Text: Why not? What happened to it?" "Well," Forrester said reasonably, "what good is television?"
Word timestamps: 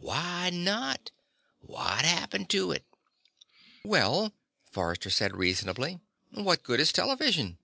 Why 0.00 0.50
not? 0.50 1.12
What 1.60 2.04
happened 2.04 2.50
to 2.50 2.72
it?" 2.72 2.84
"Well," 3.82 4.34
Forrester 4.70 5.08
said 5.08 5.34
reasonably, 5.34 5.98
"what 6.30 6.62
good 6.62 6.78
is 6.78 6.92
television?" 6.92 7.56